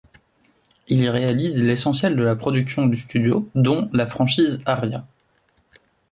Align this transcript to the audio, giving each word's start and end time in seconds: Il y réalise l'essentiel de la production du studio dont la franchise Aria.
Il 0.87 0.99
y 0.99 1.09
réalise 1.09 1.59
l'essentiel 1.61 2.15
de 2.15 2.23
la 2.23 2.35
production 2.35 2.87
du 2.87 2.97
studio 2.97 3.47
dont 3.53 3.87
la 3.93 4.07
franchise 4.07 4.59
Aria. 4.65 5.05